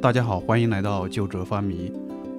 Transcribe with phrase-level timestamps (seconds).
[0.00, 1.92] 大家好，欢迎来到旧哲发迷。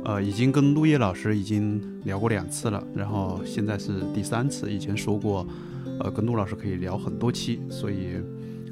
[0.05, 4.71] 呃，已经跟陆叶老师已经聊过两次了，然后现在是第三次。
[4.71, 5.45] 以前说过，
[5.99, 8.13] 呃，跟陆老师可以聊很多期，所以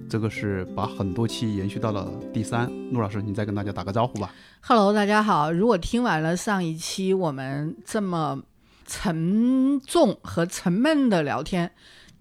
[0.09, 2.71] 这个是把很多期延续到了第三。
[2.93, 4.33] 陆老师，你再跟大家打个招呼吧。
[4.61, 5.51] Hello，大家好。
[5.51, 8.41] 如果听完了上一期我们这么
[8.85, 11.69] 沉重和沉闷的聊天，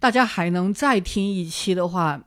[0.00, 2.20] 大家还能再听一期的话，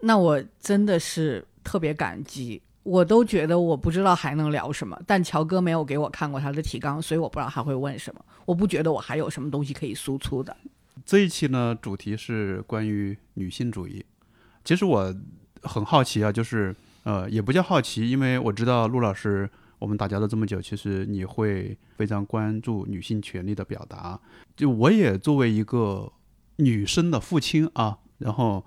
[0.00, 2.62] 那我真的是特别感激。
[2.84, 8.24] 我都觉得我不知道还能聊什么，但乔哥没有给我看过他的提纲，所以我不知道他会问什么。
[8.44, 10.56] 我不觉得我还有什么东西可以输出的。
[11.04, 14.04] 这一期呢，主题是关于女性主义。
[14.64, 15.14] 其实我
[15.62, 16.74] 很好奇啊，就是
[17.04, 19.48] 呃，也不叫好奇，因为我知道陆老师，
[19.78, 24.20] 我们打交道这么久，其实你会非常关注女性权利的表达。
[24.54, 26.12] 就我也作为一个
[26.56, 28.64] 女生的父亲啊，然后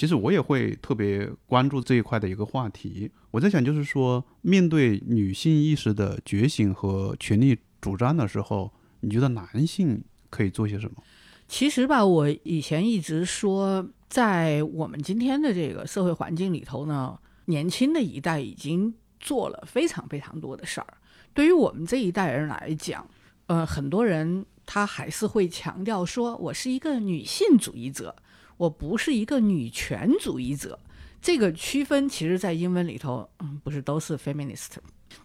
[0.00, 3.10] 其实我也会特别关注这一块的一个话题。
[3.32, 11.02] 我在想，就是说，面对女性意识的觉醒和权利主张的时候，你觉得男性可以做些什么？
[11.46, 20.86] 其实吧，我以前一直说，在我们今天的这个社会环境里头呢，年轻的一代已经做了非常非常多的事儿。
[21.34, 23.06] 对于我们这一代人来讲，
[23.48, 28.16] 呃，很多人他还是会强调说，我是一个女性主义者，
[28.60, 30.78] 我不是一个女权主义者。
[31.22, 34.72] 这个区分其实，在英文里头，嗯，不是都是 feminist，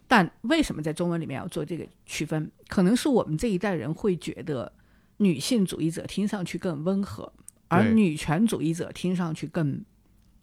[0.07, 2.49] 但为什么在中文里面要做这个区分？
[2.69, 4.71] 可能是我们这一代人会觉得，
[5.17, 7.31] 女性主义者听上去更温和，
[7.67, 9.83] 而女权主义者听上去更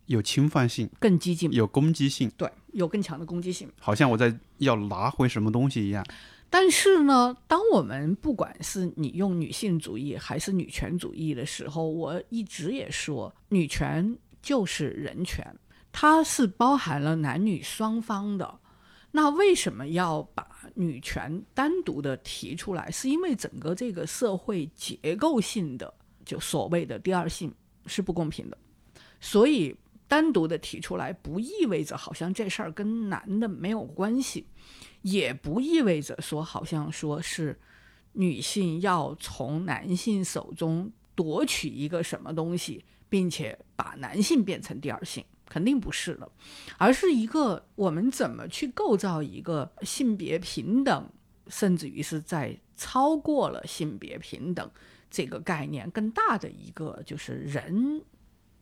[0.07, 3.71] 有侵犯性，更激进，有攻击性，对，有更强的攻击性。
[3.79, 6.05] 好像我在要拿回什么东西一样。
[6.55, 15.43] 但是呢，当我们不管是你用女性主义还是女权主义的时候，我一直也说，女权就是人权，
[15.91, 18.59] 它是包含了男女双方的。
[19.11, 22.91] 那为什么要把女权单独的提出来？
[22.91, 27.51] 是因为整个这个社会结构性的，就所谓的第二性
[27.87, 28.59] 是不公平的，
[29.23, 29.75] 所以
[30.07, 34.47] 单独的提出来，不意味着好像这事儿跟男的没有关系。
[35.03, 37.59] 也不意味着说，好像说是
[38.13, 46.31] 女性要从男性手中夺取一个什么东西，并且把男性变成第二性，肯定不是的，
[46.79, 51.11] 而是一个我们怎么去构造一个性别平等，
[51.49, 54.71] 甚至于是在超过了性别平等
[55.11, 58.03] 这个概念更大的一个，就是人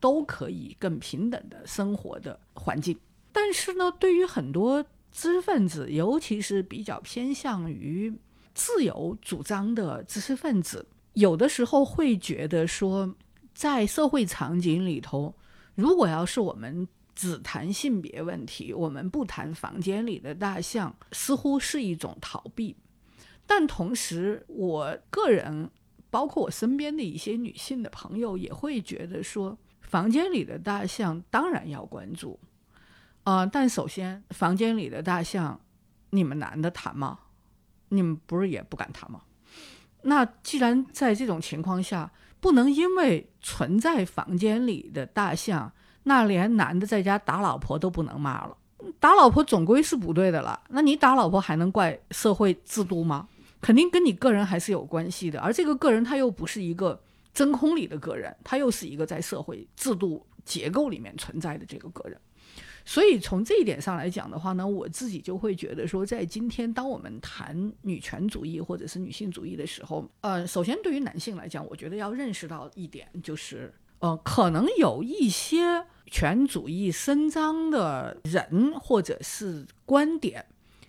[0.00, 2.98] 都可以更平等的生活的环境。
[3.32, 8.12] 但是呢，对于很多知识分子，尤其是比较偏向于
[8.54, 13.14] 自由主张的知识分子，有的时候会觉得说，
[13.54, 15.34] 在社会场景里头，
[15.74, 22.76] 如果要是我们只谈性别问题，我们不谈房间里的大象，似乎是一种逃避。
[23.46, 25.68] 但同时，我个人，
[26.08, 32.38] 包括我身边的一些女性的朋友，也会觉得说，房间里的大象当然要关注。
[33.24, 35.60] 啊、但首先，房间里的大象，
[36.10, 37.18] 你们男的谈吗？
[37.90, 39.22] 你们不是也不敢谈吗？
[40.02, 42.10] 那既然在这种情况下，
[42.40, 45.70] 不能因为存在房间里的大象，
[46.04, 48.56] 那连男的在家打老婆都不能骂了。
[48.98, 53.28] 打老婆总归是不对的了，那你打老婆还能怪社会制度吗？
[53.60, 56.98] 肯定跟你个人还是有关系的，而这个个人他又不是一个
[57.34, 62.18] 真空里的个人，他又是一个在社会制度结构里面存在的这个个人。
[62.90, 80.44] 所以从这一点上来讲的话呢，我自己就会觉得说，在今天当我们谈女权主义或者是女性主义的时候，呃，首先对于男性来讲，我觉得要认识到一点，就是呃，可能有一些权主义伸张的人或者是观点，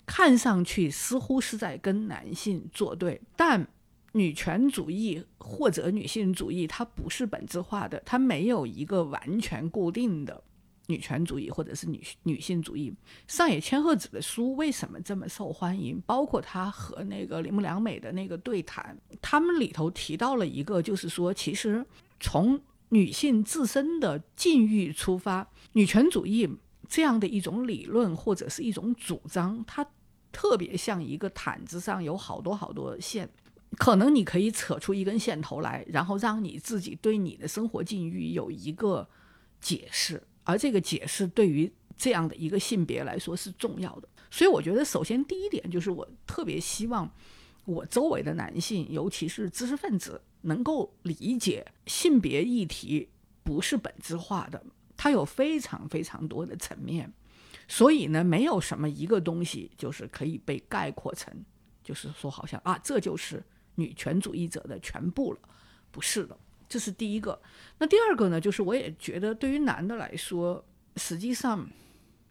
[0.07, 3.67] 看上去似乎是在跟男性作对，但
[4.13, 10.43] 女权主义或者女性主义它不是本质化的，它没有一个完全固定的。
[10.91, 12.93] 女权主义或者是女女性主义，
[13.27, 15.99] 上野千鹤子的书为什么这么受欢迎？
[16.05, 21.85] 包括她和那个铃木良美的那个对谈，他们里头提到了一个，就是说，其实
[22.19, 26.47] 从女性自身的境遇出发，女权主义
[26.89, 29.85] 这样的一种理论或者是一种主张，它
[30.31, 33.29] 特别像一个毯子上有好多好多线。
[33.77, 39.07] 可能你可以扯出一根线头来，然后让你自己对你的生活境遇有一个
[39.61, 40.21] 解释。
[40.43, 47.09] 而这个解释对于这样的一个性别来说是重要的，所以我觉得首先第一点就是我特别希望
[47.65, 53.07] 我周围的男性，尤其是知识分子，能够理解性别议题
[53.43, 54.63] 不是本质化的，
[54.97, 57.11] 它有非常非常多的层面。
[57.67, 61.33] 所以呢，没有什么一个东西就是可以被概括成，
[61.83, 63.41] 就是说好像啊，这就是
[63.75, 65.39] 女权主义者的全部了，
[65.91, 66.37] 不是的，
[66.71, 67.37] 这是第一个。
[67.79, 70.63] 那第二个呢，就是我也觉得对于男的来说，
[70.95, 71.69] 实际上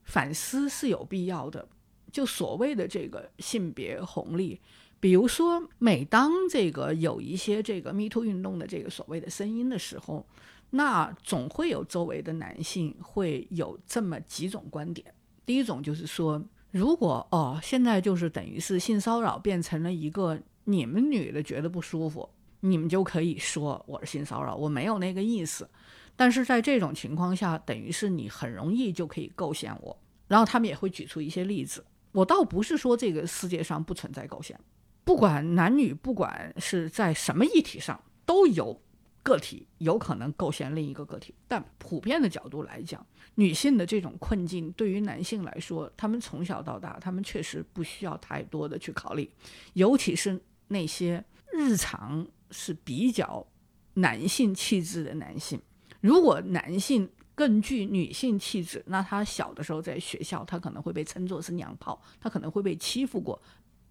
[0.04, 1.68] 反思是有必要的。
[2.10, 4.58] 就所谓的这个性别红利，
[4.98, 10.26] 比如说，每当这个有一些这个 Me Too 运动的这个所谓的声音的时候，
[10.70, 15.12] 那总会有周围的男性会有这么几种观点。
[15.44, 22.28] 第一种就是说，如果哦，现在就是等于是性骚扰变成了一个你们女的觉得不舒服，
[22.60, 25.68] 你们就可以说我是性骚扰，我没有那个意思。
[26.16, 29.98] 但是在这种情况下，等于是你很容易就可以构陷我。
[30.28, 31.84] 然后他们也会举出一些例子。
[32.12, 34.58] 我倒不是说这个世界上不存在构陷，
[35.04, 38.80] 不管男女，不管是在什么议题上，都有
[39.22, 41.34] 个体有可能构陷另一个个体。
[41.48, 43.04] 但普遍的角度来讲，
[43.36, 49.30] 女性的这种困境对于男性来说，他们从小到大，他们确实不需要太多的去考虑，
[49.72, 53.46] 尤其是那些日常是比较
[53.94, 55.60] 男性气质的男性。
[56.00, 63.40] 如果男性，更具女性气质，那他小的时候在学校，他可能会被称作是娘炮，他可能会被欺负过，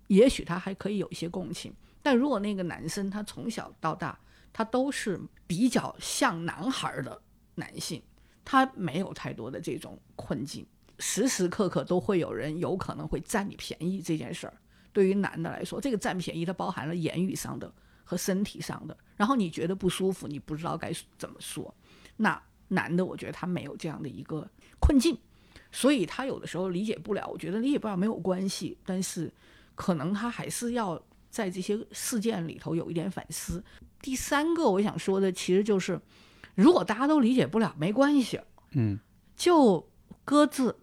[0.08, 1.74] 也许他还可以有一些共情。
[2.04, 4.20] 但如果那个男生他从小到大，
[4.54, 7.20] 他都是比较像男孩的
[7.56, 8.02] 男性，
[8.46, 10.64] 他没有太多的这种困境，
[11.00, 14.54] 时时刻刻都会有人有可能会占你便宜这件事儿。
[14.94, 21.74] 对于男的来说，这个占便宜，它包含了言语上的和身体上的，然后你觉得不舒服，你不知道该怎么说，
[22.18, 22.42] 那。
[22.72, 24.48] 男的，我觉得他没有这样的一个
[24.80, 25.18] 困境，
[25.72, 27.28] 所以他有的时候理解不了。
[27.28, 29.34] 我觉得理解不了没有关系，但是
[29.74, 31.02] 可能他还是要
[31.32, 33.64] 在这些事件里头有一点反思。
[34.04, 36.00] 第三个我想说的，其实就是
[36.54, 38.40] 如果大家都理解不了，没关系，
[38.74, 39.00] 嗯，
[39.36, 39.90] 就
[40.24, 40.76] 搁置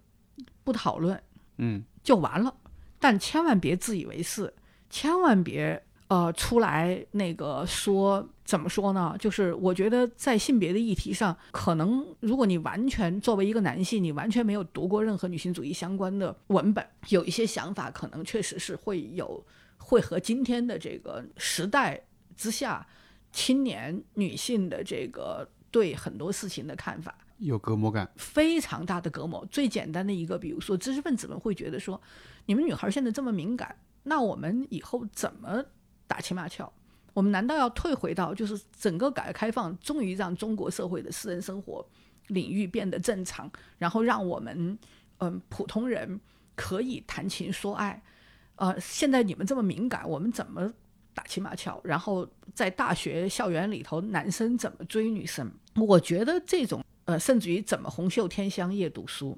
[0.64, 1.22] 不讨论，
[1.58, 2.52] 嗯，就完了。
[2.98, 4.52] 但千万别自以为是，
[4.90, 5.82] 千万别。
[6.08, 9.16] 呃，出来那个说怎么说呢？
[9.19, 19.44] 就是我觉得在性别的议题上，可能如果你完全作为一个男性，你完全没有读过任何女性主义相关的文本，有一些想法可能确实是会有，
[19.78, 22.00] 会和今天的这个时代
[22.37, 22.87] 之下
[23.32, 29.44] 青年女性的这个对很多事情的看法有隔膜感，非常大的隔膜。
[29.50, 32.00] 最简单的一个，比如说知识分子们会觉得说，
[32.46, 35.64] 你们女孩现在这么敏感，那我们以后怎么？
[36.08, 36.72] 打情骂俏，
[37.14, 41.84] 我们难道要退回到就是整个改革开放终于让中国社会的私人生活
[42.28, 44.78] 领域变得正常，然后让我们
[45.19, 46.20] 嗯普通人
[46.54, 48.00] 可以谈情说爱？
[48.54, 50.72] 呃，现在你们这么敏感，我们怎么
[51.12, 51.81] 打情骂俏？
[51.82, 55.50] 然后在大学校园里头，男生怎么追女生？
[55.75, 59.37] 我觉得这种呃，甚至于怎么红袖添香夜读书。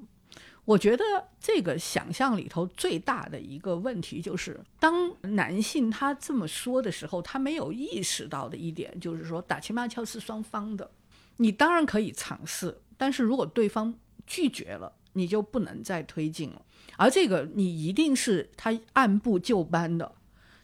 [0.68, 1.02] 我觉得
[1.40, 10.90] 这个想象里头最大的一个问题就是，当男性他这么说的时候，他没有意识到的一点就是说，打情骂俏是双方的，
[11.38, 13.94] 你当然可以尝试，但是如果对方
[14.26, 16.60] 拒绝了，你就不能再推进了。
[16.98, 20.16] 而这个你一定是他按部就班的，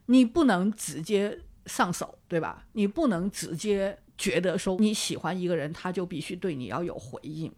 [0.04, 2.66] 你不能直接上手，对吧？
[2.72, 7.50] 你不能直接觉得说你喜欢一个人，他就必须对你要有回应。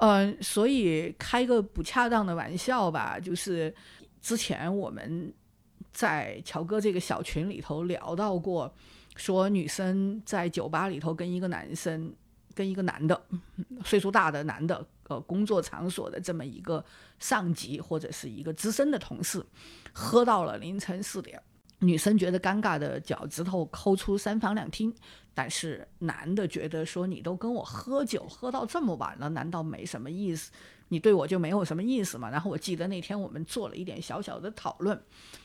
[0.00, 3.74] 嗯，所以开个不恰当的玩笑吧，就是
[4.22, 5.32] 之前我们
[5.92, 8.74] 在乔哥这个小群里头聊到过，
[9.14, 12.14] 说女生在酒吧里头跟一个男生，
[12.54, 13.20] 跟一个男的，
[13.84, 16.82] 岁数大的男的，呃，工作场所的这么一个
[17.18, 19.44] 上级或者是一个资深的同事，
[19.92, 21.38] 喝到了凌晨四点。
[21.80, 24.94] 女生觉得尴尬的脚趾头抠出三房两厅，
[25.34, 30.50] 但是男的觉得说你都跟我喝酒喝到这么晚了，难道没什么意思？
[30.88, 32.28] 你对我就没有什么意思吗？
[32.28, 35.00] 然后我记得那天我们做了一点小小的讨论，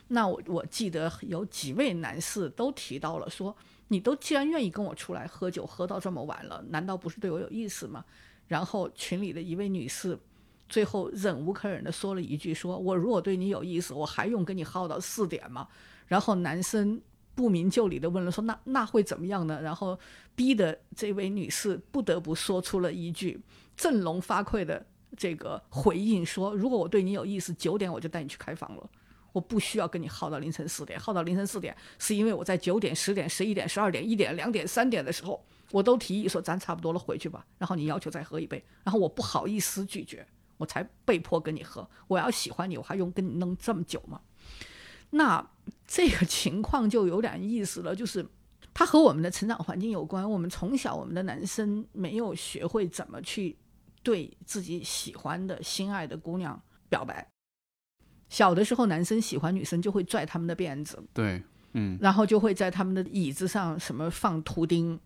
[0.08, 3.56] 那我我记得有几位男士都提到了说，
[3.88, 8.04] 你都既然愿意跟我出来喝酒喝到这么晚了，难道不是对我有意思吗？
[8.48, 10.18] 然后群里的一位女士
[10.68, 15.68] 最后忍无可忍的说了一句：说我如果对你有意思，我还用跟你耗到四点吗？
[16.08, 17.02] 然后男生
[17.34, 20.00] 不明就里的问了说：“那那会怎么样呢？”然后
[20.36, 23.40] 逼得这位女士不得不说出了一句
[23.76, 24.86] 振聋发聩的
[25.18, 28.90] 这个回应说：“如果我对你有意思，九点我就带你去开房了，
[29.34, 31.00] 我不需要跟你耗到凌晨四点。
[31.00, 37.46] 耗到凌晨四点，是因为我在九点、十点、十一点、十二点、一点、两点、三点的时候，我都提议说咱差不多了，回去吧。
[37.58, 40.26] 然后你要求再喝一杯，然后我不好意思拒绝，
[40.58, 41.90] 我才被迫跟你喝。
[42.08, 44.22] 我要喜欢你，我还用跟你弄这么久吗？”
[45.12, 45.46] 那
[45.88, 48.28] 这个情况就有点意思了，就是
[48.74, 50.30] 它和我们的成长环境有关。
[50.30, 53.56] 我们从小，我们的男生没有学会怎么去
[54.04, 57.26] 对自己喜欢的、心爱的姑娘表白。
[58.28, 61.42] 小的时候，男生喜欢女生就会拽他们的辫子，对，
[61.74, 65.00] 嗯，然后就会在他们的椅子上什么放图钉。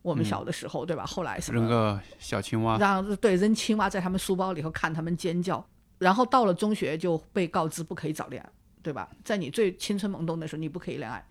[0.00, 1.04] 我们嗯小的时候，对吧？
[1.04, 5.64] 后来什么扔个小青蛙，让对扔青蛙在他们书包里头看他们尖叫，
[5.98, 8.44] 然后到了中学就被告知不可以早恋，
[8.82, 9.08] 对吧？
[9.22, 11.24] 在你最青春萌动的时候，你不可以恋爱，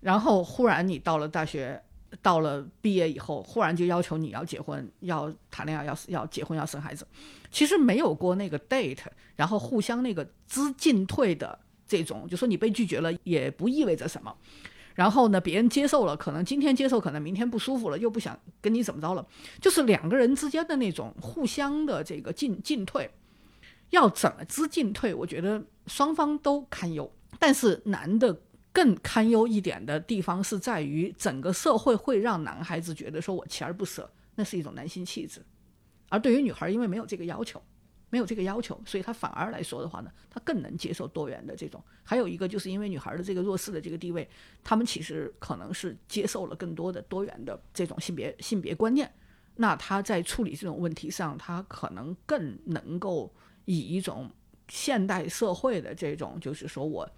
[0.00, 1.80] 然后忽然你到了大学，
[2.20, 7.06] 到了毕业以后，忽然就要求你要结婚、要谈恋爱、要要结婚、要生孩子，
[7.50, 8.98] 其实没有过那个 date，
[9.36, 14.34] 然后互相那个知进退的这种，就说你被拒绝了也不意味着什么。
[15.00, 19.26] 然后呢，别人接受了，可能今天接受，可能明天不舒服了，又不想跟你怎么着了，
[19.58, 23.10] 就是两个人之间的那种互相的这个进进退，
[23.88, 25.14] 要怎么知进退？
[25.14, 28.42] 我觉得双方都堪忧，但是男的
[28.74, 35.42] 更堪忧一点的地方是在于，整个社会会让男孩子觉得说我锲而不舍，那是一种男性气质，
[36.10, 37.62] 而对于女孩，因为没有这个要求。
[38.10, 41.82] 没有这个要求，所以他反而来说的话呢，他更能接受多元的这种。
[42.02, 44.28] 还有一个就是因为女孩的这个弱势的这个地位，
[44.62, 49.10] 他们其实可能是接受了更多的多元的这种性别性别观念。
[49.56, 53.32] 那他在处理这种问题上，他可能更能够
[53.64, 54.30] 以一种
[54.68, 57.08] 现代社会的这种，就是说我，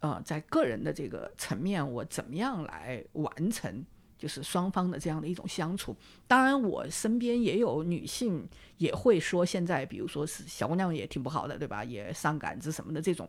[0.00, 3.84] 呃，在个人的这个层面，我怎么样来完成，
[4.18, 5.96] 就是双方的这样的一种相处。
[6.26, 8.46] 当然，我身边也有女性
[8.76, 11.84] 也会说，现在比如说是小姑娘也挺不好的，对吧？
[11.84, 13.28] 也上杆子什么的这种，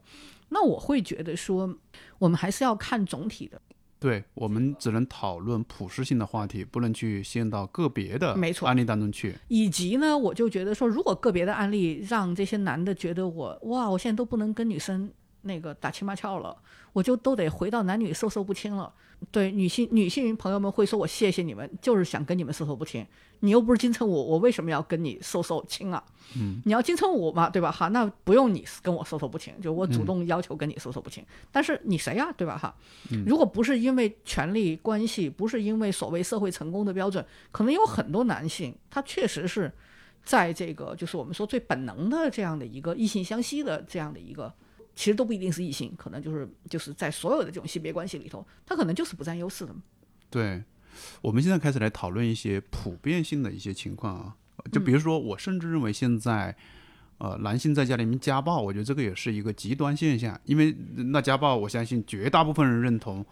[0.49, 1.73] 那我会觉得说，
[2.17, 3.61] 我们还是要看总体的。
[4.01, 9.35] 对我们只能讨论普适性的话题，不能去陷到个别的没错案例当中去。
[9.49, 16.55] 以及呢，我就觉得说，如果个别的案例让这些男的觉得我哇，我现在都不能跟女生那个打情骂俏了，
[16.93, 18.93] 我就都得回到男女授受不亲了。
[19.31, 23.05] 对女性女性朋友们会说我谢谢你们，就是想跟你们授受不亲。
[23.41, 26.01] 你又不是金城武，我为什么要跟你授受亲啊？
[26.37, 27.71] 嗯，你要金城武嘛，对吧？
[27.71, 31.25] 哈，那不用你跟我授受不亲，就我主动要求跟你授受不亲。
[31.51, 32.57] 但是你谁呀、对吧？
[32.57, 32.73] 哈，
[33.25, 39.71] 如果不是因为权力关系，不是因为所谓社会成功的标准，可能有很多男性他确实是
[40.23, 44.53] 在这个就是我们说最本能的这样的一个异性相吸的这样的一个，
[44.95, 49.73] 其实都不一定是异性，可能就是就是在所有的这种性别关系里头，他可能就是不占优势的。
[50.29, 50.63] 对，
[51.21, 54.35] 我们现在开始来讨论一些普遍性的一些情况啊，
[54.71, 56.55] 就比如说，我甚至认为现在，
[57.17, 63.25] 呃，男性在家里面家暴，我觉得这个也是一个极端现象，因为那家暴，我相信绝大部分人认同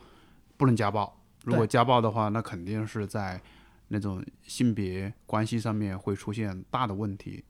[0.56, 3.42] 不能家暴，如果家暴的话，那肯定是在
[3.90, 7.44] 那种性别关系上面会出现大的问题。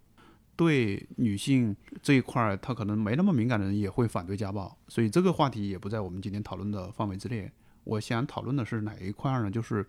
[0.57, 7.49] 对女性这一块儿，他可能没那么敏感的人也会反对家暴，所以这个话题也不在我们今天讨论的范围之内。
[7.83, 9.49] 我想讨论的是哪一块呢？
[9.49, 9.85] 就是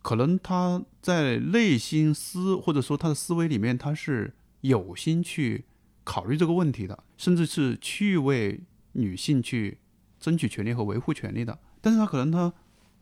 [0.00, 5.64] 可能他在内心思或者说他的思维里面，他是有心去
[6.02, 8.58] 考虑这个问题的，甚至是去为
[8.92, 9.76] 女性去
[10.18, 11.58] 争取权利和维护权利的。
[11.82, 12.50] 但是他可能他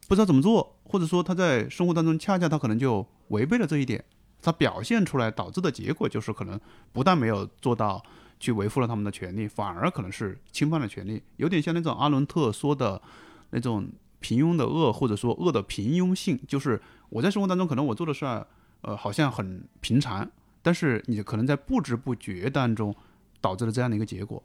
[0.09, 4.05] 不知道怎么做，或者说他在生活当中恰恰他可能就违背了这一点，
[4.43, 6.59] 他表现出来导致的结果就是可能
[6.93, 8.03] 不但没有做到
[8.39, 13.01] 去维护了他们的权利，反而可能是侵犯了权利，有点像那种阿伦特说的
[13.51, 13.87] 那种
[14.21, 18.47] 平庸的恶，或者说恶的平庸性，就是我在生活当中可能我做的事儿，
[18.83, 20.31] 呃，好像很平常，
[20.63, 22.95] 但是你可能在不知不觉当中
[23.41, 24.43] 导致了这样的一个结果。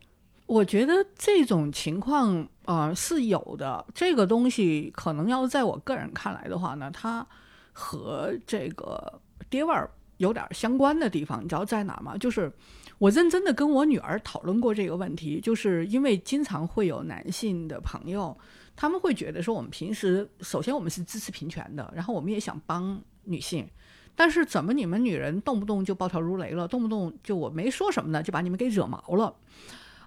[0.48, 7.26] 我觉得这种情况呃是有的，这个东西可能要在我个人看来的话呢，它
[7.74, 12.18] 和这个爹味儿有点相关的地方，你知道在哪吗？
[12.18, 12.52] 就是
[12.98, 18.38] 我认真的跟我女儿讨论过这个问题，就是因为经常会有男性的朋友，
[18.76, 23.68] 他们会觉得说我们平时首先我们是支持平权的，然后我们也想帮女性。
[24.16, 29.36] 但是怎么你们女人动不动就暴跳如雷了，动不动就我没说什么呢，就把你们给惹毛了？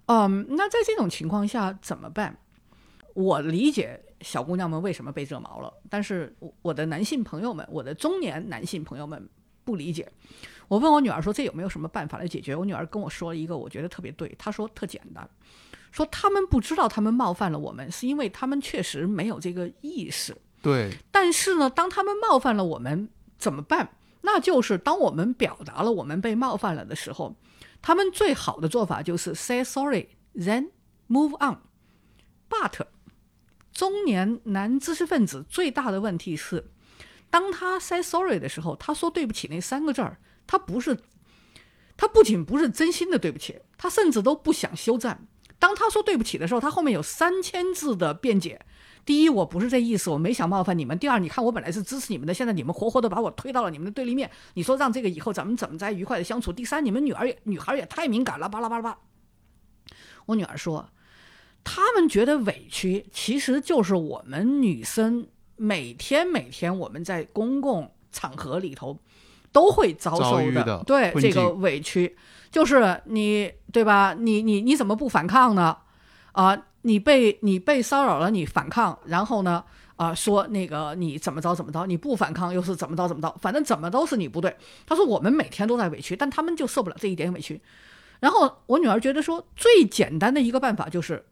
[0.07, 2.39] 嗯，那在这种情况下怎么办？
[3.13, 9.29] 我理解小姑娘们为什么被惹毛了，但是我我的男性朋友们，我的中年男性朋友们
[9.65, 10.11] 不理解。
[10.67, 12.55] 我问我女儿说这有没有什么办法来解决？
[12.55, 15.29] 我女儿跟我说了一个我觉得特别对，她说特简单，
[15.91, 20.37] 说他们不知道他们冒犯了我们，是因为他们确实没有这个意识。
[20.61, 23.09] 对，但是呢，当他们冒犯了我们
[23.39, 23.89] 怎么办？
[24.21, 27.35] 那就是当我们表达了我们被冒犯了的时候，
[27.81, 30.71] 他们最好的做法就是 say sorry, then
[31.09, 31.59] move on.
[33.79, 36.69] 中年男知识分子最大的问题是，
[37.31, 40.19] 当他 say sorry 的时候，他说对不起那三个字儿，
[40.49, 40.99] 他不是，
[41.97, 45.29] 他不仅不是真心的对不起，他甚至都不想休战。
[45.61, 48.61] 当他说对不起的时候，他后面有三千字的辩解。
[49.05, 54.29] 第一，我不是这意思，我没想冒犯你们；第二，你看我本来是支持你们的，现在你们活活的把我推到了你们的对立面。
[54.55, 56.53] 你说让这个以后咱们怎么再愉快的相处？
[56.53, 58.99] 第三，你们女儿也女孩也太敏感了，巴拉巴拉巴。
[60.27, 60.91] 我女儿说，
[61.69, 68.99] 他们觉得委屈，其实就是我们女生每天每天我们在公共场合里头
[69.53, 72.17] 都会遭受的对这个委屈，
[72.51, 74.15] 就是你对吧？
[74.19, 75.77] 你你你怎么不反抗呢？
[76.33, 79.63] 啊、你被你被骚扰了，你反抗，然后呢，
[79.97, 84.57] 啊、说那个你怎么着怎么着，你不反抗又是怎么着怎么着，反正怎么都是你不对。
[84.87, 87.61] 他说我们每天都在委屈，但他们就受不了这一点委屈。
[88.21, 91.25] 然后我女儿觉得说，最简单的一个办法就是，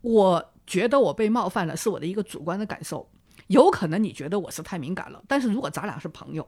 [0.00, 3.08] 我觉得我被冒犯了，是我的一个主观的感受。
[3.48, 6.46] 有可能你觉得我是太敏感了，但是如果咱俩是朋友，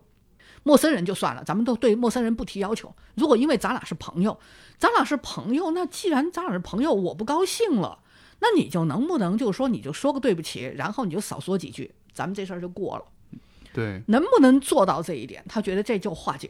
[0.63, 2.95] 陌生人就算了，咱们都对陌生人不提要求。
[3.17, 4.39] 如果因为咱俩是朋友，
[4.79, 7.99] 咱俩是朋友，那既然咱俩是朋友，我不高兴了，
[8.39, 13.05] 那你就能不能就说你就说个对不起，然后你就少说几句，咱们这事儿就过了。
[13.73, 15.45] 对，能不能做到这一点？
[15.49, 16.49] 他觉得这就化解。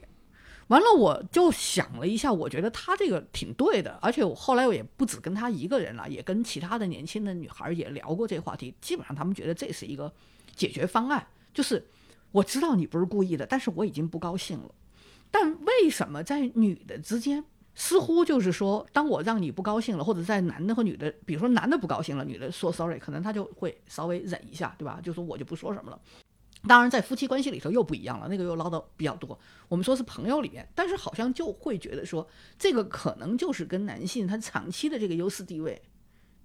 [0.68, 10.12] 完了，我就想了一下，我觉得他这个挺对的，而且我后来我也不止跟他一个人了，也跟其他的年轻的女孩也聊过这话题，基本上他们觉得这是一个
[10.54, 11.84] 解决方案，就是
[12.30, 14.70] 我知道你不是故意的，但是我已经不高兴了。
[15.30, 25.00] 但为什么在女的之间，似乎就是说，当我让你不高兴了，或者在男的和女的，比如说男的不高兴了，女的说 sorry，可能他就会稍微忍一下，对吧？
[25.02, 26.00] 就说我就不说什么了。
[26.68, 29.38] 当然，在夫妻关系里头又不一样了，那个又唠叨比较多。
[29.68, 32.28] 我们说是朋友里面，但是好像就会觉得说，
[32.58, 35.82] 这个可能就是跟男性他长期的这个优势地位，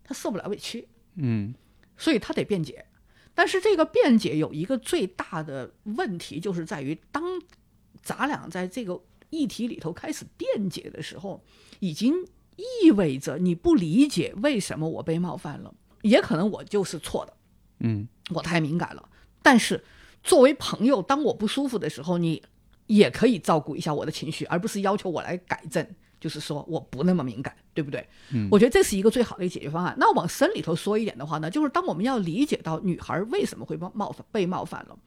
[0.03, 1.53] 他受不了委屈，嗯，
[1.97, 2.85] 所以他得辩解。
[3.35, 7.23] 但是这个辩解有一个最大的问题，就是在于当
[8.01, 11.43] 咱俩在这个议题里头开始辩解的时候，
[11.79, 12.15] 已经
[12.55, 15.71] 意味着你不理解为什么我被冒犯了，
[16.01, 17.37] 也可能我就是错的。
[17.81, 19.07] 嗯，我太敏感了。
[19.43, 19.83] 但是
[20.23, 22.41] 作为朋友，当我不舒服的时候，你
[22.87, 25.85] 也可以照顾一下我的情绪，而不是要求我来改正，
[26.19, 28.07] 就是说我不那么敏感，对不对？
[28.31, 29.95] 嗯我觉得这是一个最好的一个解决方案。
[29.99, 34.97] 那往深里头说一点的话呢，就是当我们要理解到女孩为什么会冒冒犯被冒犯了，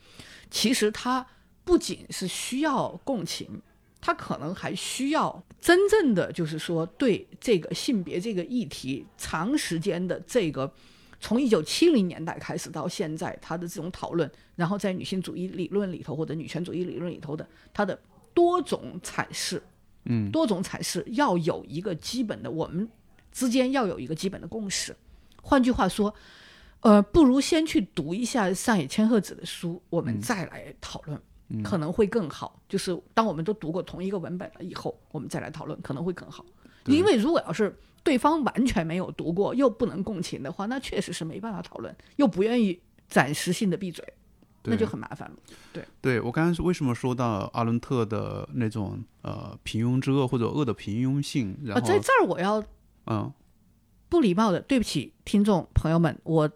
[0.51, 1.27] 其实她
[1.65, 3.61] 不仅是需要共情。
[4.03, 10.73] 她可能还需要真正的，就是说对这个性别这个议题长时间的这个
[11.21, 17.97] 从一九七零年代开始到现在，他的这种讨论，然后在女性主义理论里头或者女权主义理论里头的他的
[18.35, 19.63] 多种阐释，
[20.05, 22.89] 嗯，多种阐释要有一个基本的，我们
[23.31, 24.97] 之间要有一个基本的共识。
[25.43, 26.13] 换句话说，
[26.81, 31.21] 呃，不如先去读一下上野千鹤子的书，我们再来讨论。
[31.65, 36.47] 可能会更好，就是当我们都读过同一个文本了以后，我们再来讨论，可能会更好。
[36.87, 44.05] 因为如果要是对方完全没有读过，又不能共情的话，那确实是没办法讨论，又不愿意暂时性的闭嘴，
[44.65, 45.37] 那就很麻烦了。
[45.73, 45.85] 对。
[46.01, 52.63] 对我刚刚是为什么说到阿伦特的那种呃平庸之恶或者恶的平庸性，然啊，后在这儿我要
[53.07, 53.33] 嗯。
[54.09, 56.51] 不礼貌的，对不起，听众朋友们，我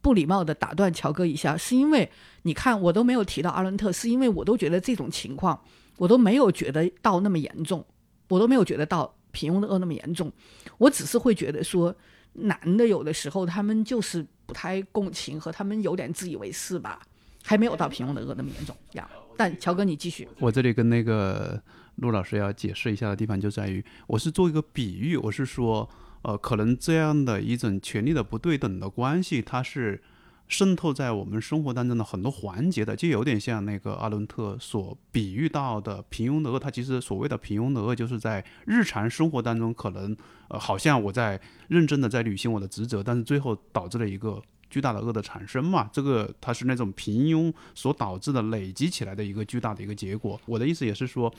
[0.00, 5.62] 不礼貌的打断乔哥一下，是因为你看我都没有提到阿伦特，是因为我都觉得这种情况
[5.98, 7.84] 我都没有觉得到那么严重，
[8.28, 10.32] 我都没有觉得到平庸的恶那么严重，
[10.78, 11.94] 我只是会觉得说，
[12.32, 17.02] 男的有的时候他们就是不太共情和他们有点自以为是吧，
[17.44, 19.06] 还没有到平庸的恶那么严重呀。
[19.36, 21.62] 但乔哥你继续，我这里跟那个
[21.96, 25.86] 陆老师要解释一下的地方就在于，我是做一个比喻，我是说，
[26.22, 30.02] 呃，可能这样的一种权力的不对等的关系，它是
[30.48, 36.58] 渗透在我们生活当中的很多环节的，就有点像那个阿伦特所比喻到的平庸的恶。
[36.58, 40.16] 它其实所谓的平庸的恶，就是在日常生活当中，可能
[40.48, 45.90] 呃，好像我在认真的在履行我的职责，但是最后导致了一个巨大的恶的产生嘛。
[45.92, 50.40] 这个它是那种平庸所导致的累积起来的一个巨大的一个结果。
[50.46, 51.32] 我的意思也是说。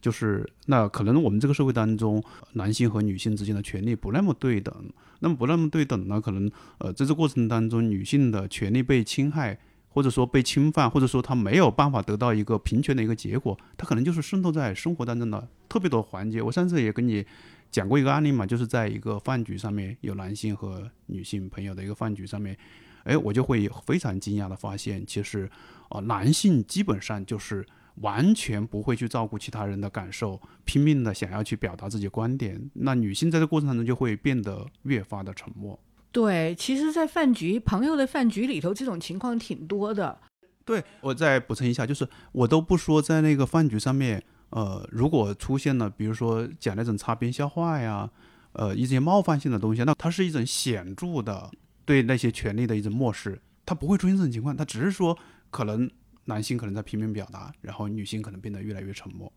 [0.00, 4.72] 就是那可能我们这个社会当中，男性和女性之间的权利不那么对等，
[5.20, 9.58] 那么不那么对等呢，可能呃在这过程当中，女性的权利被侵害，
[9.88, 16.40] 或者说被侵犯，或者说她没有办法得到一个平权的一个结果，她可能就是渗透在生活当中的特别多环节。
[16.40, 17.24] 我上次也跟你
[17.70, 22.56] 讲过一个案例嘛，就是在一个饭局上面，有男性和女性朋友的一个饭局上面，
[23.04, 25.50] 哎，我就会非常惊讶的发现，其实
[25.88, 27.66] 啊、呃男性基本上就是。
[28.00, 32.70] 完全不会去照顾其他人的感受，拼命的想要去表达自己观点。
[32.74, 35.78] 那女性在这过程当中就会变得越发的沉默。
[36.10, 40.18] 对，其实，在饭局朋友的饭局里头，这种情况挺多的。
[40.64, 48.10] 对我再补充一下，就是我都不说在那个饭局上面，呃，如果出现了，比如说讲那种擦边笑话呀，
[48.52, 51.50] 呃，一些冒犯性的东西，那它是一种显著的
[51.84, 53.40] 对那些权利的一种漠视。
[53.64, 55.16] 它不会出现这种情况，它只是说
[55.50, 55.88] 可能
[56.28, 59.32] 男性可能在拼命表达，然后女性可能变得越来越沉默。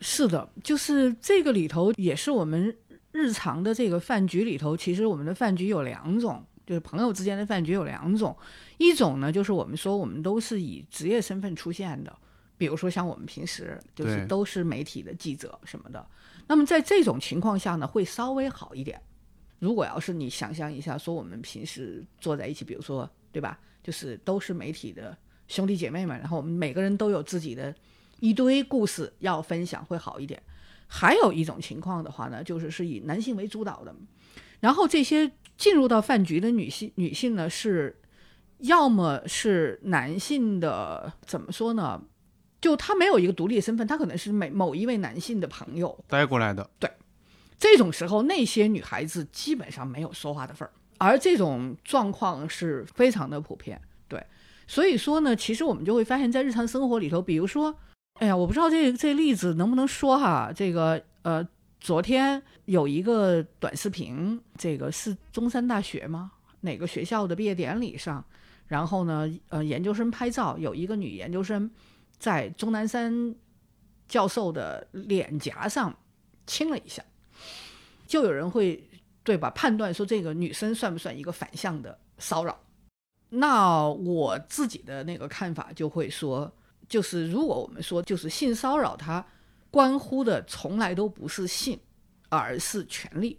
[0.00, 2.74] 是的，就是这个里头也是我们
[3.10, 8.36] 日常的这个饭局里头，其实我们的饭局有两种，就是朋友之间的饭局有两种，
[8.78, 12.16] 一种呢就是我们说我们都是以职业身份出现的，
[12.56, 16.06] 比如说像我们平时就是都是媒体的记者什么的，
[16.46, 19.00] 那么在这种情况下呢，会稍微好一点。
[19.58, 25.16] 如果要是你想象一下，说我们平时坐在一起，比如说对吧，就是都是媒体的
[25.48, 27.74] 兄弟姐妹们，然后我们每个人都有自己的
[28.20, 30.42] 一堆故事要分享，会好一点。
[30.88, 33.94] 还有一种情况的话呢，就是是以男性为主导的，
[34.60, 38.00] 然后这些进入到饭局的女性女性呢，是
[38.58, 42.02] 要么是男性的怎么说呢？
[42.60, 46.90] 就他没有一个独立的身份，他可能是每某一位男性的朋友，带过来的，对
[47.58, 53.80] 这种时候，那些女孩子基本上没有说话的份儿，而这种状况是非常的普遍。
[54.66, 57.74] 所以说呢，其实我们就会发现，在日常生活里头，比如说，
[58.14, 61.46] 哎呀，我不知道这这例子能不能说哈，这个呃，
[61.80, 66.32] 昨天有一个短视频，这个是中山大学吗？
[66.62, 68.24] 哪个学校的毕业典礼上，
[68.66, 71.70] 然后呢，呃，研究生拍照，有一个女研究生
[72.18, 73.34] 在钟南山
[74.08, 75.96] 教授的脸颊上
[76.46, 77.02] 亲了一下。
[78.06, 78.82] 就有人会
[79.22, 82.58] 对吧判断说这个女生算不算一个反向的骚扰？
[83.38, 86.50] 那我自己的那个看法就会说，
[86.88, 89.24] 就是如果我们说就是性骚扰，它
[89.70, 91.78] 关乎的从来都不是性，
[92.28, 93.38] 而是权利。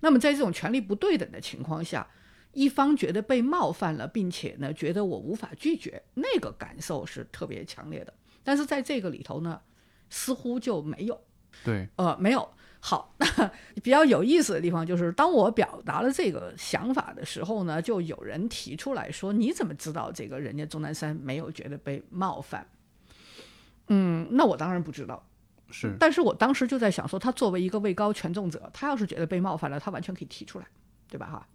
[0.00, 2.06] 那么在这种权利不对等的情况下，
[2.52, 8.12] 一方觉得被冒犯了，并且呢觉得我无法拒绝，那个感受是特别强烈的。
[8.44, 9.60] 但是在这个里头呢，
[10.10, 11.20] 似乎就没有。
[11.64, 12.48] 对，呃，没有。
[12.80, 13.26] 好，那
[13.82, 22.66] 比较有意思的地方就是，当我表达了这个想法的时候呢，就有人提出来说：“你怎么知道这个人家钟南山没有觉得被冒犯？”
[23.88, 25.22] 嗯，那我当然不知道。
[25.70, 30.66] 是但是我当时就在想说，他作为一个位高权重者，他要是觉得被冒犯了，他完全可以提出来，
[31.08, 31.26] 对吧？
[31.26, 31.46] 哈，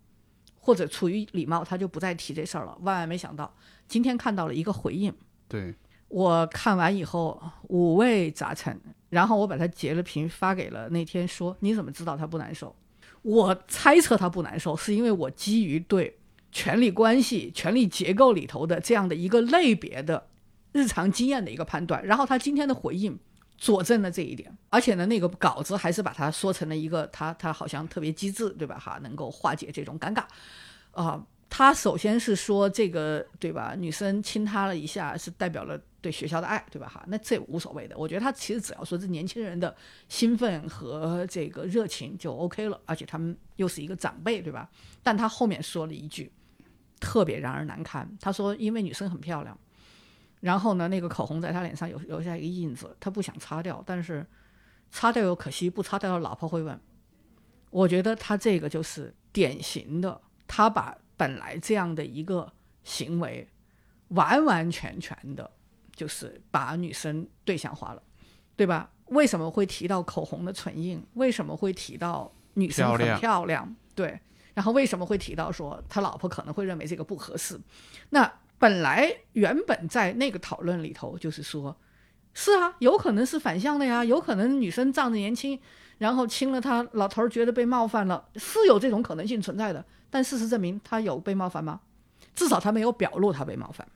[0.60, 2.78] 或者出于礼貌，他就不再提这事儿了。
[2.82, 3.52] 万万没想到，
[3.88, 5.12] 今天看到了一个回应，
[5.48, 5.74] 对，
[6.10, 8.80] 我看完以后五味杂陈，
[9.14, 12.76] 然后我把它截了屏发给了那天说你怎么知道他不难受？
[13.22, 16.18] 我猜测他不难受，是因为我基于对
[16.52, 20.28] 权力关系、权力结构里头的这样的一个类别的
[20.72, 23.18] 日常经验的一个判断，然后他今天的回应
[23.58, 28.78] 佐证了这一点，而且呢，那个稿子还是把它说成了一个他他好像特别机智，对吧？
[28.78, 30.24] 哈，能够化解这种尴尬，
[30.92, 33.74] 啊、他首先是说这个对吧？
[33.78, 36.88] 女生亲他了一下，是代表了对学校的爱，对吧？
[36.88, 37.98] 哈，那这无所谓的。
[37.98, 39.74] 我觉得他其实只要说是年轻人的
[40.10, 44.70] 兴奋和这个热情就 OK 了，而且他们又是一个长辈，对吧？
[45.02, 46.30] 但他后面说了一句
[47.00, 49.58] 特别让人难堪，他说因为女生很漂亮，
[50.42, 54.28] 然后呢，那个口红在他脸上有留下一个印子，他不想擦掉，但是
[54.92, 56.78] 擦掉又可惜，不擦掉老婆会问。
[57.70, 62.52] 我觉得他这个就是典型的，他把本来这样的一个
[62.84, 63.48] 行为，
[64.10, 65.50] 完完全全的，
[65.96, 68.02] 就是把女生对象化了，
[68.56, 68.90] 对吧？
[69.08, 71.06] 为什么会提到口红的唇印？
[71.14, 73.76] 为什么会提到女生很漂亮漂亮？
[73.94, 74.20] 对，
[74.54, 77.60] 然后为什么会提到说他老婆可能会认为这个不合适？
[78.10, 81.76] 那本来原本在那个讨论里头，就是说，
[82.34, 85.60] 是啊，有可能是反向的呀，有可能女生仗着年轻，
[85.98, 89.86] 然后亲了他，老头儿觉得被冒犯了，是有这种可能性存在的。
[90.10, 91.82] 但事实证明，他有被冒犯吗？
[92.34, 93.88] 至少他没有表露他被冒犯，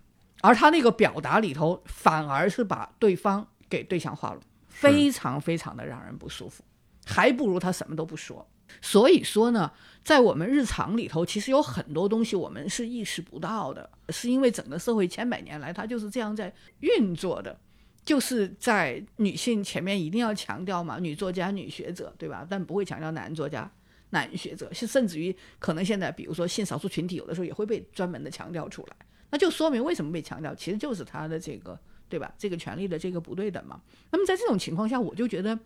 [0.41, 6.63] 而他那个表达里头，反而是把对方给对象化了，非常非常的让人不舒服，
[7.05, 8.47] 还不如他什么都不说。
[8.81, 9.71] 所以说呢，
[10.03, 17.57] 在我们日常里头，其实有很多东西我们是意识不到的，是因为整个社会千百年来它就是这样在运作的，
[18.03, 22.45] 就是在女性前面一定要强调嘛，女作家、女学者，对吧？
[22.47, 23.71] 但不会强调男作家、
[24.09, 28.95] 男学者，是甚至于可能现在比如说性少数群体，有的时候也会被专门的强调出来，
[29.29, 32.33] 那就说明为什么被强调，其实就是他的这个对吧？
[32.37, 33.81] 这个权利的这个不对等嘛。
[34.11, 35.57] 那么在这种情况下，我就觉得。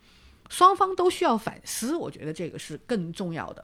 [0.50, 3.64] 双方都需要反思，我觉得这个是更重要的。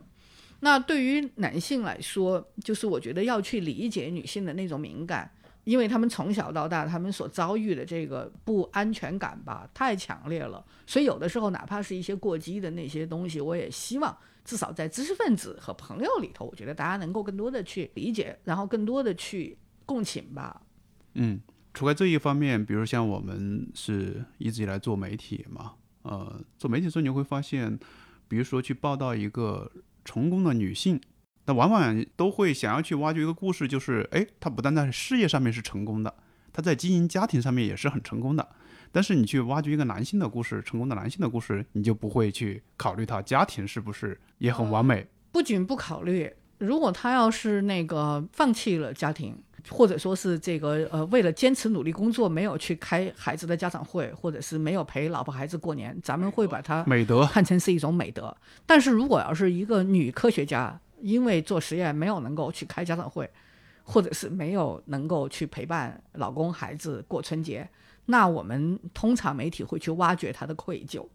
[0.62, 5.30] 那对于男性来说，就是我觉得要去理解女性的那种敏感，
[5.66, 10.64] 因为他们从小到大，他们所遭遇的这个不安全感吧，太强烈了。
[10.86, 19.58] 所以有的时候，哪怕是一些过激的那些东西，我也希望至少在知识分子和朋友里头，我觉得大家能够更多的去理解，然后更多的去
[19.88, 20.62] 共情吧。
[21.16, 21.42] 嗯，
[21.74, 25.74] 除开这一方面，比如像我们是一直以来做媒体嘛，
[26.04, 27.80] 呃，做媒体的时候你会发现，
[28.28, 29.72] 比如说去报道一个
[30.06, 31.02] 成功的女性，
[31.46, 36.14] 那往往都会想要去挖掘一个故事，就是哎，她不但在事业上面是成功的，
[36.54, 38.48] 她在经营家庭上面也是很成功的。
[38.92, 45.08] 但是你去挖掘一个男性的故事，成功的男性的故事，你就不会去考虑他家庭是不是也很完美。
[45.32, 49.38] 不仅不考虑，如果他要是那个放弃了家庭，
[49.70, 58.36] 或者说是这个呃为了坚持努力工作，没有去开孩子的家长会，或者是没有陪老婆孩子过年，咱们会把它美德看成是一种美德。
[58.66, 63.30] 但是如果要是一个女科学家，因为做实验没有能够去开家长会，
[63.84, 67.68] 或者是没有能够去陪伴老公孩子过春节，
[68.06, 71.06] 那我们通常媒体会去挖掘她的愧疚。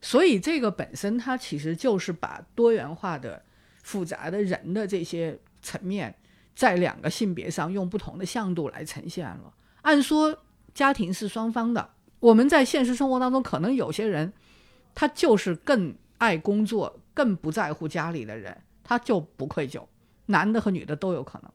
[0.00, 3.42] 所以这个本身它其实就是把多元化的。
[3.84, 6.14] 复杂的人的这些层面，
[6.54, 9.52] 在两个性别上用不同的向度来呈现了。
[9.82, 10.36] 按说
[10.74, 14.32] 家庭是双方的，我们在现实生活当中，可能有些人
[14.94, 19.82] 他就是更爱工作、更不在乎家里的人，他就不愧疚。
[20.26, 21.50] 男的和女的都有可能，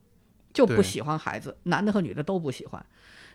[0.54, 2.86] 就不喜欢孩子，男的和女的都不喜欢，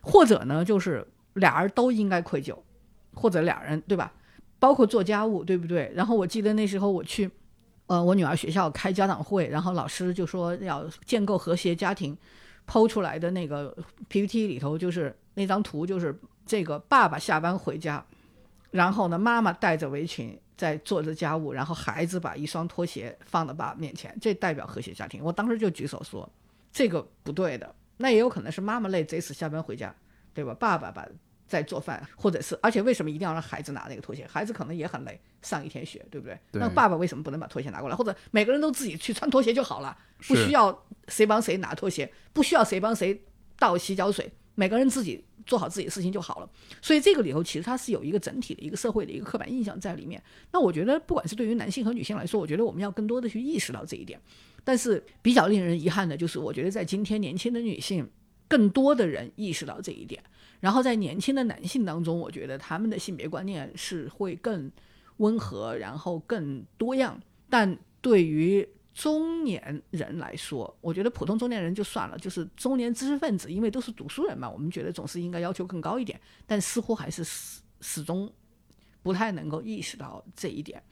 [0.03, 2.57] 或者呢，就是俩人都应该愧疚，
[3.15, 4.13] 或者俩人对吧？
[4.59, 5.91] 包括做家务，对不对？
[5.95, 7.31] 然后我记得那时候我去。
[7.93, 12.17] 呃，我女儿学校开家长会，然后老师就说要建构和谐家庭，
[12.67, 13.77] 剖出来的那个
[14.09, 18.03] PPT 里头就是那张图，就是这个爸爸下班回家，
[18.71, 25.23] 然后呢，妈妈带着围裙在做着家务，然后孩子把一双拖鞋放到爸爸面前，这代表和谐家庭。
[25.23, 26.27] 我当时就举手说，
[26.73, 29.95] 这个不对的，那也有可能是妈妈累贼死下班回家，
[30.33, 30.55] 对吧？
[30.55, 31.07] 爸爸把。
[31.53, 34.27] 在做饭，或者是，而且为什么一定要让孩子拿那个拖鞋？
[34.27, 36.39] 孩子可能也很累，上一天学，对不对？
[36.53, 37.95] 那爸爸为什么不能把拖鞋拿过来？
[37.95, 39.95] 或者每个人都自己去穿拖鞋就好了，
[40.27, 43.23] 不需要谁帮谁拿拖鞋，不需要谁帮谁
[43.59, 46.49] 倒洗脚水，每个人自己做好自己的事情就好了。
[46.81, 50.23] 所以这个里头其实它是有一个整体的一个社会的一个刻板印象在里面。
[50.53, 54.19] 那我觉得，不管是对于男性和女性来说，我觉得我们要更多的去意识到这一点。
[54.65, 58.09] 但是比较令人遗憾的就是，我觉得在今天年轻的女性，
[58.53, 60.23] 更多的人意识到这一点。
[60.61, 64.71] 然后在年轻的男性当中，我觉得他们的性别观念是会更
[65.17, 67.19] 温和，然后更多样。
[67.49, 76.21] 但对于中年人来说，我觉得普通中年人就算了，就是中年知识分子，因为都是读书人嘛，我们觉得总是应该要求更高一点。
[76.47, 78.31] 但似乎还是始始终
[79.03, 80.83] 不太能够意识到这一点。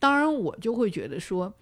[0.00, 1.54] 当然，我就会觉得说，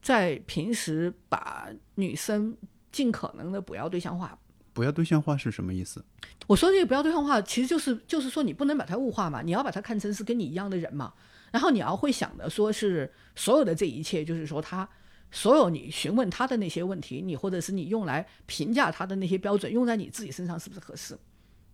[0.00, 2.56] 在平时把女生
[2.92, 4.38] 尽可能的不要对象化。
[4.80, 6.02] 不要对象化是什么意思？
[6.46, 11.12] 我说这个不要对象化，其实就是就是说你不能把它物化嘛，你要把它看成是跟你一样的人嘛。
[11.52, 14.88] 然后你要会想的说是所有的这一切，就是说他
[15.30, 21.14] 所有你询问他的那些问题，你或者是你用来评价他的那些标准，用在你自己身上是不是合适？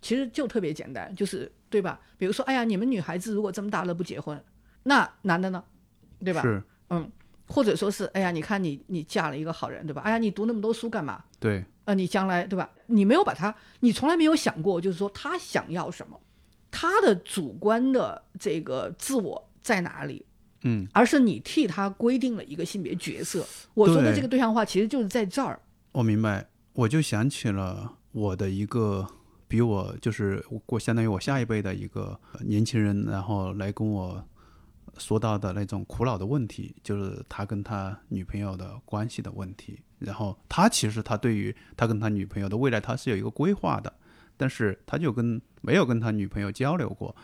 [0.03, 2.01] 其实就特别简单，就是对吧？
[2.19, 4.43] 比如说，哎呀，你们女孩子如果这么大了不结婚，
[4.83, 5.63] 那男的呢？
[6.25, 6.43] 对吧？
[6.43, 7.09] 是，嗯，
[7.49, 10.03] 或者说是，哎呀，你看你你嫁了一个好人，对吧？
[10.03, 11.25] 哎呀，你读那么多书干嘛？
[11.39, 11.65] 对。
[11.85, 12.69] 呃，你将来对吧？
[12.87, 16.21] 你没有把他，你从来没有想过，就是说他想要什么，
[16.69, 20.27] 他的主观的这个自我在哪里？
[20.63, 23.47] 嗯，而是你替他规定了一个性别角色。
[23.75, 25.61] 我说的这个对象化，其实就是在这儿。
[25.93, 29.07] 我明白，我就想起了我的一个
[29.47, 34.21] 比我就是我相当于我下一辈的一个年轻人，然后来跟我
[34.99, 39.81] 说到的那种苦恼的问题，就是他跟他女朋友的关系的问题。
[39.99, 43.93] 然后他其实他对于他跟他女朋友的未来他是有一个规划的，
[44.37, 47.15] 但是他就跟没有跟他女朋友交流过。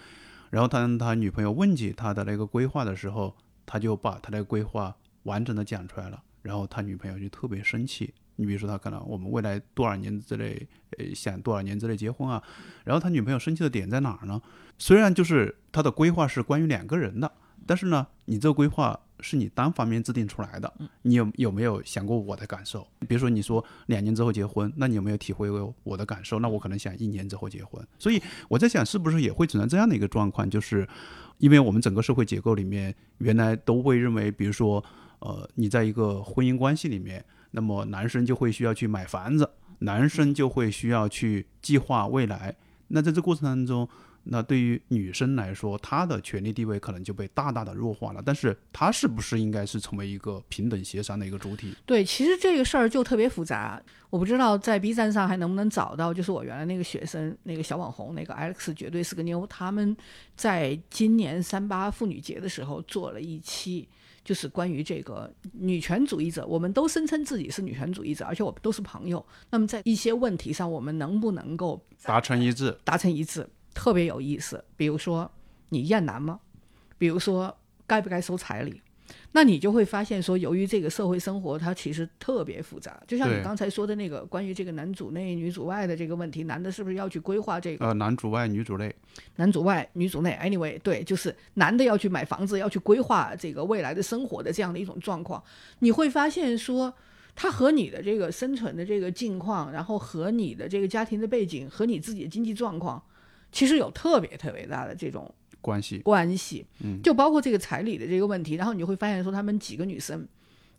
[0.51, 6.23] 然后他跟他女朋友问起他的那个规划的时候，他就把他的规划完整的讲出来了。
[6.43, 8.13] 然后他女朋友就特别生气。
[8.37, 10.67] 你比如说他可能我们未来多少年之内，
[10.99, 12.43] 呃，想多少年之内结婚啊？
[12.85, 14.41] 然后他女朋友生气的点在哪儿呢？
[14.79, 17.31] 虽然就是他的规划是关于两个人的，
[17.67, 18.99] 但是呢，你这个规划。
[19.25, 22.85] 是你单方面制定出来的，你有有没有想过我的感受？
[23.07, 26.41] 比如说你说两年之后结婚，那你有没有体会过我的感受？
[26.41, 27.81] 那我可能想一年之后结婚。
[28.01, 30.51] 所以我在想，是不是也会存在这样的一个状况？
[30.51, 30.85] 就是
[31.39, 34.85] 因为我们整个社会结构里面，原来都会认为，比如说，
[35.21, 39.49] 呃，你在一个婚姻关系里面，那么男生就会需要去买房子，
[39.79, 42.57] 男生就会需要去计划未来。
[42.89, 43.89] 那在这过程当中，
[44.25, 48.23] 那对于女生来说，她的权利地位可能就被大大的弱化了。
[48.25, 51.75] 但是她是不是应该是成为一个平等协商的一个主体？
[51.85, 53.83] 对，其实这个事儿就特别复杂。
[54.11, 59.47] 我不知道在 B 站上还能不能找到，就是我原来那个学生，那个小网红，那个 Alex 绝对是个妞。
[59.47, 59.97] 他们
[60.37, 63.89] 在今年三八妇女节的时候做了一期，
[64.23, 66.47] 就是关于这个女权主义者。
[66.47, 69.25] 我们都声称自己是女权主义者，而且我们都是朋友。
[69.51, 72.79] 那么在一些问题上，我们能不能够达成一致？
[72.85, 73.49] 达成一致。
[73.75, 75.31] 特别有意思，比如说
[75.71, 76.41] 你厌男吗？
[76.99, 77.57] 比如说
[77.87, 78.81] 该不该收彩礼？
[79.33, 88.95] 那你就会发现说，由于这个社会生活它其实特别复杂，就像你刚才说的那个关于这个男主内女主外的这个问题，男的是不是要去规划这个呃，男主外女主内，
[89.37, 95.43] 男主外女主内？Anyway，对，就是男的要去买房子，要去规划这个未来的生活的这样的一种状况，
[95.81, 96.95] 你会发现说。
[97.35, 103.03] 他和你的这个生存的这个境况，然后和你的这个家庭的背景，和你自己的经济状况，
[103.53, 110.27] 其实有特别特别大的这种关系，关系，嗯，就包括这个彩礼的这个问题，然后你就会发现说，她们几个女生，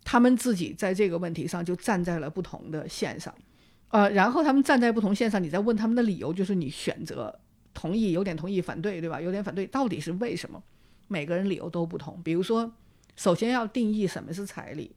[0.04, 3.32] 她们自己在这个问题上就站在了不同的线上，
[3.88, 7.40] 呃，然后她们站在不同线上，你再问她们的理由，就是你选择
[7.72, 9.20] 同意，有点同意，反对，对吧？
[9.20, 10.62] 有点反对，到底是为什么？
[11.06, 12.20] 每个人理由都不同。
[12.22, 12.72] 比如说，
[13.14, 14.90] 首先要定义什么是彩礼，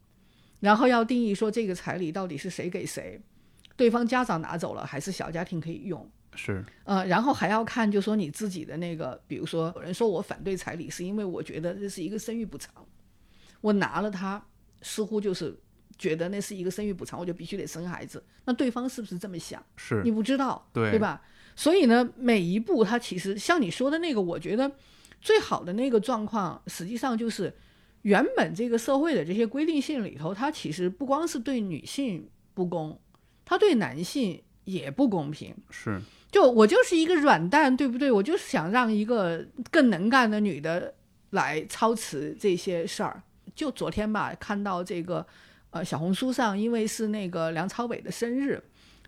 [0.59, 3.21] 然后要定义说这个彩礼到底是谁给谁，
[3.75, 6.09] 对方家长拿走了还是小家庭可以用。
[6.37, 12.71] 是呃，然后还要看，就说你自己的那个，比如说有人说我反对彩礼，是因为我觉得这是一个生育补偿，
[13.59, 14.41] 我拿了它，
[14.81, 15.59] 似乎就是
[15.97, 18.23] 觉得那是一个生育补偿，我就必须得生孩子。
[18.45, 19.61] 那对方是不是这么想？
[19.75, 21.21] 是你不知道，对对吧？
[21.55, 24.71] 所以呢，每一步它其实像你说的那个，我觉得
[25.19, 27.51] 最好的那个状况，实际上就是
[28.03, 33.01] 原本这个社会的这些规定性里头，它其实不光是对女性不公，
[33.43, 35.55] 它对男性也不公平。
[35.71, 35.99] 是
[36.29, 38.11] 就我就是一个软蛋，对不对？
[38.11, 40.93] 我就是想让一个更能干的女的
[41.29, 43.23] 来操持这些事儿。
[43.55, 45.25] 就昨天吧，看到这个
[45.71, 48.61] 呃小红书上，因为是那个梁朝伟的生日，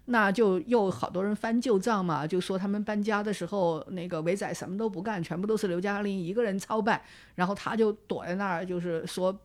[0.06, 7.00] 那就又好多人翻旧账嘛，就说他们搬家的时候，那个伟仔什么都不干，全部都是刘嘉玲一个人操办，
[7.36, 9.38] 然后他就躲在那儿，就是说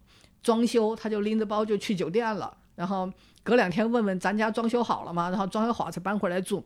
[0.43, 3.11] 装修，他就拎着包就去酒店了，然后
[3.43, 5.31] 隔两天问问咱家装修好了吗？
[5.31, 6.65] 然后装修好才搬回来住。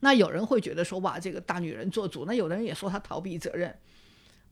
[0.00, 3.74] 那有人会觉得说哇，这个大女人做主；那有的人也说她逃避责任，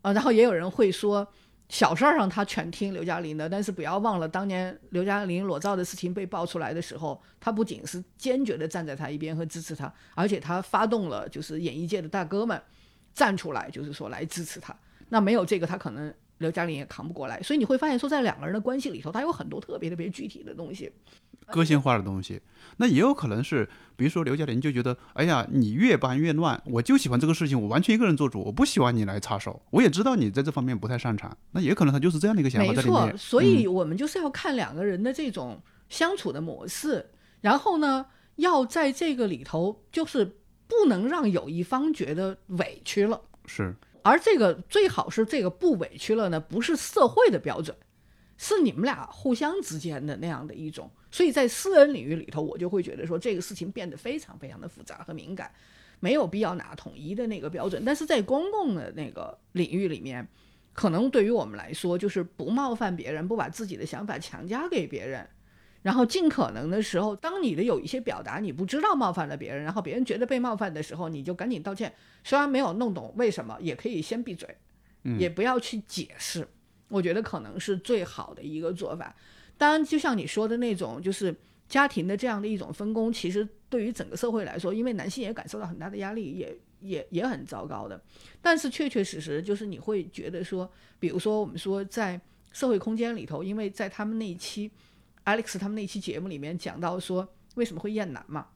[0.01, 1.27] 啊，然后也有人会说
[1.69, 3.49] 小事儿上她全听刘嘉玲的。
[3.49, 12.61] 但是不要忘了，当年刘嘉玲裸照的事情被爆出来的时候，她不仅是坚决的站在她一边和支持她，而且她发动了就是演艺界的大哥们
[13.13, 14.75] 站出来，就是说来支持她。
[15.11, 17.43] 那没有这个，她可能刘嘉玲也扛不过来。
[17.43, 20.93] 所以你会发现说，在两个人的关系里头，他有很多特别特别具体的东西。
[21.47, 22.41] 个性化的东西。
[22.77, 29.61] 那也有可能是，比如说刘嘉玲就觉得，哎呀，你越搬越乱，我就喜欢这个事情，我完全一个人做主，我不喜欢你来插手。
[29.71, 33.19] 我也知道你在这方面不太擅长，那也可能他就是这样的一个想法没错，在里面。
[33.19, 40.25] 所以我们就是要看两个人的这种相处的模式，然后呢，要在这个里头，就是
[40.69, 47.77] 不能让有一方觉得委屈了，是而这个最好是这个不委屈了呢，不是社会的标准，
[48.37, 50.91] 是你们俩互相之间的那样的一种。
[51.11, 55.53] 所以在私人领域里头，我就会觉得说这个事情变得非常非常的复杂和敏感，
[56.01, 57.85] 没有必要拿统一的那个标准。
[57.85, 60.27] 但是在公共的那个领域里面，
[60.73, 65.29] 可能对于我们来说，就是不冒犯别人，不把自己的想法强加给别人，
[65.83, 71.93] 然后尽可能的时候，当你的有一些表达你不知道冒犯了别人，然后别人觉得被冒犯的时候，你就赶紧道歉。
[72.23, 74.49] 虽然没有弄懂为什么，也可以先闭嘴，
[75.19, 76.47] 也不要去解释。
[76.89, 79.15] 我觉得可能是最好的一个做法。
[79.59, 81.35] 当然，就像你说的那种，就是
[81.69, 88.01] 家庭的这样的一种分工，其实对于整个社会来说，因为男性也感受到很大的压力，也也也很糟糕的。
[88.41, 92.21] 但是确确实实，就是你会觉得说，比如说我们说在
[92.53, 94.71] 社会空间里头，因为在他们那一期
[95.25, 98.47] Alex 他们那期节目里面讲到说为什么会厌男嘛，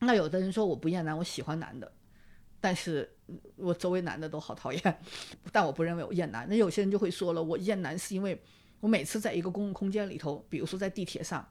[0.00, 1.92] 那有的人说我不厌男，我喜欢男的，
[2.60, 3.10] 但是
[3.56, 5.00] 我周围男的都好讨厌，
[5.52, 6.46] 但我不认为我厌男。
[6.48, 8.40] 那有些人就会说了，我厌男是因为。
[8.78, 11.44] 我每次在一个公共空间里头，比如说在地铁上，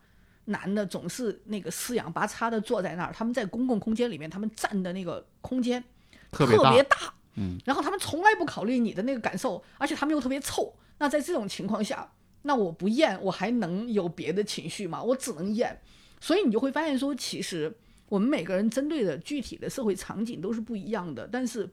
[0.45, 3.11] 男的总是那个四仰八叉的坐在那儿。
[3.11, 5.83] 他们在公共空间里面，他们占的那个空间
[6.31, 10.71] 特别大，嗯，然后他们从来不考虑你的那个感受，而且他们又特别臭。
[10.99, 12.09] 那在这种情况下，
[12.45, 15.03] 那我不厌，我还能有别的情绪吗？
[15.03, 15.77] 我只能厌。
[16.21, 17.75] 所以你就会发现说，其实
[18.07, 21.69] 我们每个人针对的具体的社会场景都是不一样的，但是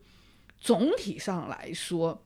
[0.61, 2.25] 总体上来说。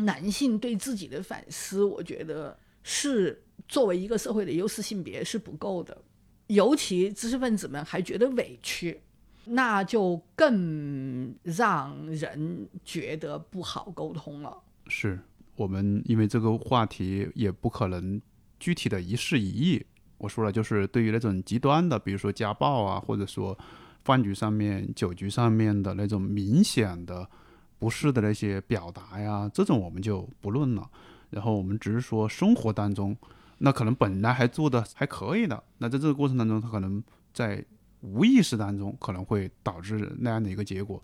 [0.00, 6.00] 男性对自己的反思，我觉得是作为一个社会的优势性别是不够的，
[6.46, 9.02] 尤其知识分子们还觉得委屈，
[9.44, 14.56] 那就更让人觉得不好沟通了。
[14.86, 15.18] 是
[15.58, 18.18] 我们因为这个话题也不可能
[18.58, 19.84] 具体的一事一议。
[20.16, 23.58] 我说了，就是对于那种极端的，比如说家暴啊，或者说
[24.04, 27.28] 饭局上面、酒局上面的那种明显的。
[27.80, 30.90] 不适的那些表达呀，这种我们就不论了。
[31.30, 33.16] 然后我们只是说生活当中，
[33.58, 37.00] 那可能本来还做的还可以的，那在这个过程当中，他可能
[37.32, 37.64] 在
[38.00, 41.00] 无意识当中可能会导致那样的一个结果。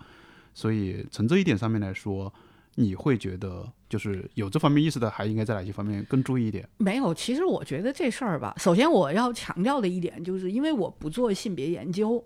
[0.53, 2.35] 所以从这一点上面来说，
[2.75, 6.69] 你会觉得就是有这方面意识的，还应该在哪些方面更注意一点？
[6.79, 12.21] 没有，其实我觉得这事儿吧，首先我要强调的一点就是，因为我不做性别研究，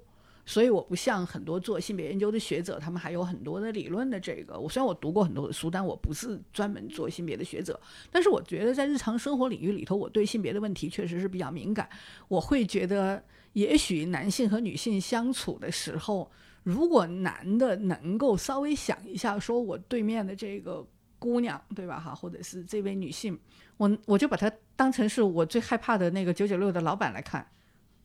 [0.47, 4.59] 所以我不像很多做性别研究的学者，他们还有很多的理论的这个。
[4.59, 7.79] 我虽然我读过很多的书，但我不是专门做性别的学者。
[8.11, 11.87] 但是我觉得在日常生活领域里头，我对性别的问题确实是比较敏感。
[12.29, 16.31] 我会觉得，也许男性和女性相处的时候，
[16.63, 20.87] 如果男的能够稍微想一下，说我对面的这个
[21.19, 21.99] 姑娘，对吧？
[21.99, 23.39] 哈，或者是这位女性，
[23.77, 27.47] 我我就把她当成是我最害怕的那个九九六的老板来看，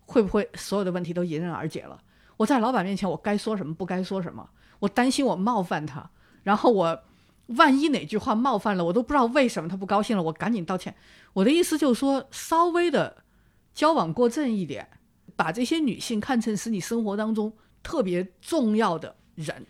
[0.05, 2.01] 会不会所有的问题都迎刃而解了？
[2.38, 4.49] 我在老板面前，我该说什么，不该说什么，
[4.80, 6.09] 我担心我冒犯他，
[6.41, 7.03] 然后我
[7.47, 10.95] 万一哪句话冒犯了，我都不知道为什么他不高兴了，我赶紧道歉。
[11.34, 13.24] 我的意思就是说，稍微的
[13.74, 14.89] 交往过正一点，
[15.36, 17.53] 把这些女性看成是你生活当中
[17.84, 19.66] 特别重要的人，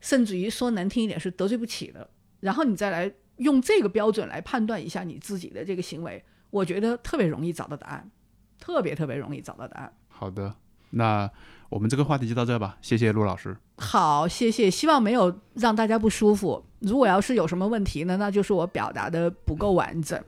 [0.00, 2.10] 甚至于说难听一点是得罪不起的，
[2.40, 8.10] 然后你再来用这个标准来判断一下你自己的这个行为，我觉得特别容易找到答案，
[8.58, 9.92] 特别特别容易找到答案。
[10.08, 10.54] 好的，
[10.90, 11.30] 那
[11.68, 13.56] 我们这个话题就到这吧，谢谢陆老师。
[13.76, 16.64] 好，谢谢，希望没有让大家不舒服。
[16.80, 20.20] 如果要是有什么问题呢，那就是我表达的不够完整。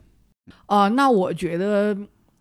[0.67, 1.97] 呃，那我觉得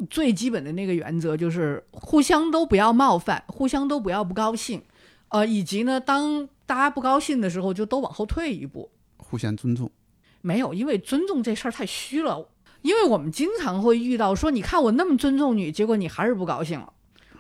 [0.09, 4.83] 最基本的那个原则就是互相都不要冒犯，互相都不要不高兴，
[5.29, 8.91] 呃，以及呢，当大家不高兴的时候，就都往后退一步。
[9.31, 9.91] 互相尊重。
[10.43, 12.49] 没有，因为尊重这事儿太虚了。
[12.83, 16.93] 因为我们经常会遇到说，你看我那么尊重你，结果你还是不高兴了。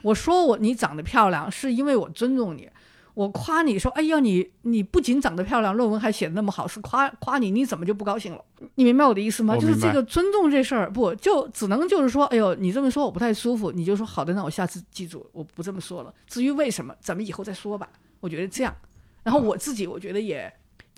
[0.03, 2.69] 我说我你长得漂亮，是因为我尊重你。
[3.15, 8.45] 我夸你说，哎呀，你你不仅长得漂亮，论文还写的那么好，是夸夸你，你怎么就不高兴了？
[8.77, 9.57] 你明白我的意思吗？
[9.57, 16.15] 就是这个尊重这事儿，不就只能就是说，哎呦，你这么说我不太舒服，你就说好的，那我下次记住，我不这么说了。
[16.27, 17.89] 至于为什么，咱们以后再说吧。
[18.21, 18.75] 我觉得这样，
[19.23, 20.51] 然后我自己我觉得也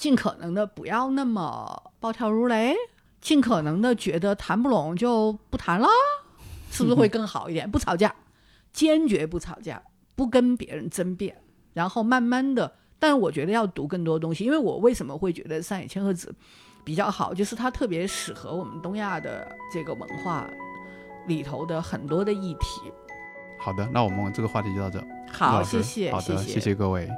[0.02, 2.74] 尽可能的不要那么暴跳如雷，
[3.20, 5.86] 尽可能的觉得谈不拢就不谈了，
[6.72, 7.70] 是不是会更好一点？
[7.70, 8.12] 不吵架，
[8.72, 9.80] 坚决不吵架，
[10.16, 11.36] 不跟别人争辩，
[11.72, 16.34] 然后慢慢的，但是我觉得要读更多东西，因为我为什么会觉得上野千鹤子
[16.82, 20.50] 比较好，就是它特别适合我们东亚的这个文化
[21.28, 22.90] 里头的很多的议题。
[23.60, 25.00] 好的，那我们这个话题就到这。
[25.30, 27.08] 好，谢谢，好的，谢谢谢各位。